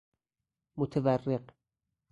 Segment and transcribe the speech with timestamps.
[0.77, 1.49] متورق